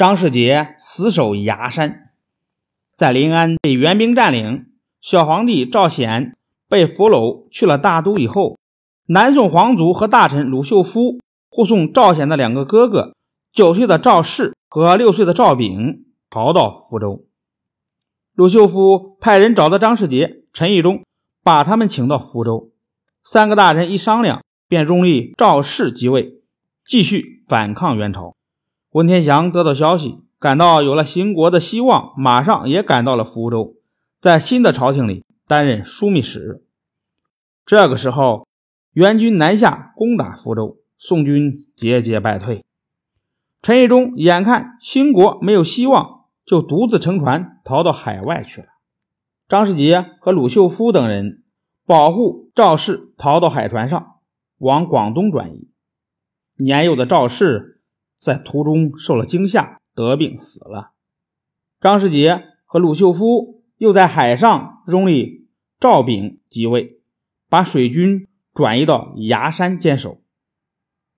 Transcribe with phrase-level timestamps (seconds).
[0.00, 2.08] 张世杰死守崖山，
[2.96, 4.64] 在临安被元兵占领，
[4.98, 6.38] 小皇帝赵显
[6.70, 8.58] 被俘虏去了大都以后，
[9.08, 11.18] 南宋皇族和大臣鲁秀夫
[11.50, 13.14] 护送赵显的两个哥哥，
[13.52, 17.26] 九岁的赵氏和六岁的赵炳逃到福州。
[18.34, 21.04] 鲁秀夫派人找到张世杰、陈义忠，
[21.44, 22.70] 把他们请到福州。
[23.22, 26.40] 三个大臣一商量，便拥立赵氏即位，
[26.86, 28.34] 继续反抗元朝。
[28.90, 33.76] 文天祥得到消息，感到有了兴国的希望，马上也赶到了福州，
[34.20, 36.64] 在新的朝廷里担任枢密使。
[37.64, 38.48] 这个时候，
[38.92, 42.64] 元军南下攻打福州，宋军节节败退。
[43.62, 48.66] 陈义忠眼看兴国没有希望，就独自乘船逃到海外去了。
[49.48, 51.44] 张世杰和鲁秀夫等人
[51.86, 54.16] 保护赵氏逃到海船上，
[54.58, 55.70] 往广东转移。
[56.56, 57.79] 年幼的赵氏
[58.20, 60.92] 在途中受了惊吓，得病死了。
[61.80, 65.48] 张世杰和鲁秀夫又在海上拥立
[65.80, 66.98] 赵炳即位。
[67.50, 70.22] 把水军转移到崖山坚守。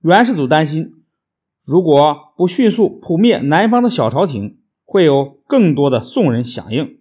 [0.00, 1.04] 元世祖担心，
[1.62, 7.00] 如果不迅速扑灭南方的小朝廷，会有更多的宋人响应，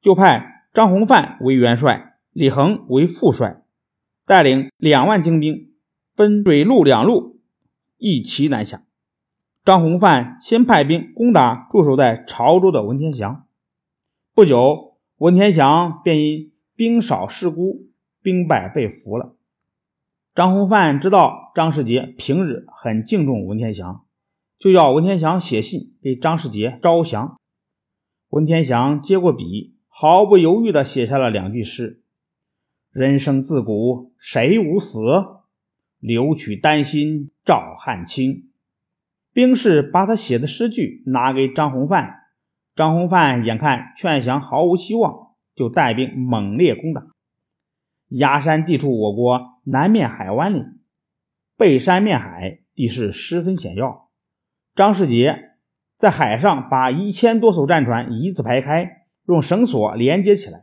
[0.00, 3.62] 就派张弘范为元帅，李恒为副帅，
[4.24, 5.74] 带领两万精兵，
[6.16, 7.42] 分水陆两路
[7.98, 8.82] 一齐南下。
[9.68, 13.46] 张弘范先派兵攻打驻守在潮州的文天祥，
[14.32, 17.86] 不久，文天祥便因兵少势孤。
[18.22, 19.36] 兵败被俘了。
[20.34, 24.06] 张弘范知道张世杰平日很敬重文天祥，
[24.58, 27.38] 就要文天祥写信给张世杰招降。
[28.30, 32.00] 文天祥接过笔，毫不犹豫地写下了两句诗
[32.90, 34.98] ：“人生自古谁无死，
[35.98, 38.47] 留取丹心照汗青。”
[39.38, 42.12] 兵士把他写的诗句拿给张弘范，
[42.74, 47.02] 张弘范眼看劝降毫无希望，就带兵猛烈攻打。
[48.08, 50.64] 崖山地处我国南面海湾里，
[51.56, 54.10] 背山面海，地势十分险要。
[54.74, 55.52] 张世杰
[55.96, 60.62] 在海上把一千多艘战船一字排开，用绳索连接起来，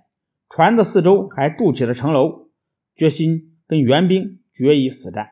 [0.50, 2.50] 船的四周还筑起了城楼，
[2.94, 5.30] 决心跟援兵决一死战。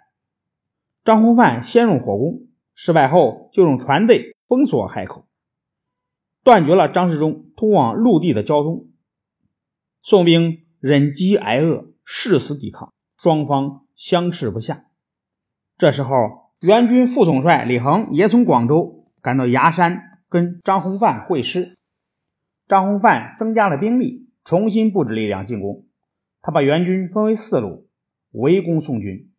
[1.03, 5.27] 张弘范先用火攻，失败后就用船队封锁海口，
[6.43, 8.87] 断绝了张世忠通往陆地的交通。
[10.01, 11.93] 宋兵忍饥挨饿。
[12.05, 14.87] 誓死抵抗，双方相持不下。
[15.77, 21.77] 这时候，援军副统帅李恒也从广州赶到崖山，跟张弘范会师。
[22.67, 25.87] 张弘范增加了兵力，重新布置力量进攻。
[26.41, 27.87] 他把援军分为四路，
[28.31, 29.31] 围攻宋军。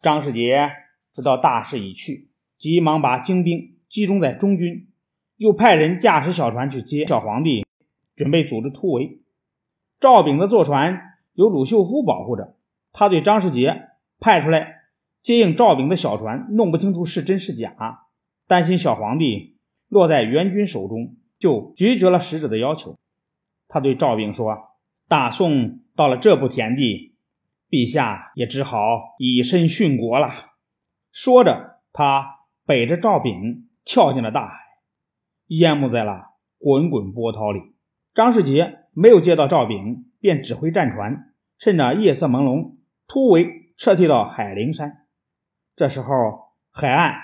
[0.00, 0.70] 张世杰
[1.12, 2.27] 知道大势已去，
[2.58, 4.88] 急忙把精兵集中在中军，
[5.36, 7.64] 又派人驾驶小船去接小皇帝，
[8.16, 9.20] 准备组织突围。
[10.00, 11.04] 赵炳的坐船。
[11.34, 12.56] 由鲁秀夫保护着，
[12.92, 14.74] 他对张世杰派出来
[15.22, 17.76] 接应赵炳的小船弄不清楚是真是假，
[18.48, 22.96] 担心小皇帝落在援军手中，就拒绝了使者的要求。
[23.68, 24.70] 他对赵炳说
[25.06, 27.14] ：“大宋到了这步田地，
[27.70, 30.32] 陛下也只好以身殉国了。”
[31.14, 32.37] 说着，他
[32.68, 34.58] 背着赵炳跳进了大海，
[35.46, 37.74] 淹没在了滚滚波涛里。
[38.12, 41.32] 张世杰没有接到赵炳，便指挥战船。
[41.56, 42.74] 趁着夜色朦胧，
[43.06, 45.06] 突围撤退到海陵山。
[45.76, 47.14] 这时候，海岸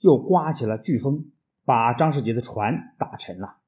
[0.00, 1.32] 又刮起了飓风，
[1.64, 3.60] 把张世杰的船打沉了。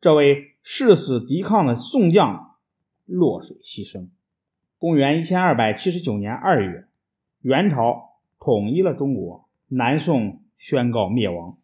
[0.00, 2.56] 这位誓死抵抗的宋将
[3.04, 4.08] 落水牺牲。
[4.78, 6.88] 公元一千二百七十九年二月，
[7.42, 11.58] 元朝统一了中国，南宋宣告灭亡。